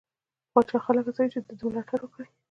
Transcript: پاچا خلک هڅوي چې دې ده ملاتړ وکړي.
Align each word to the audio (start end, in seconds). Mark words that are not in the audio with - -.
پاچا 0.53 0.77
خلک 0.85 1.03
هڅوي 1.07 1.27
چې 1.33 1.39
دې 1.45 1.53
ده 1.59 1.63
ملاتړ 1.69 1.99
وکړي. 2.03 2.27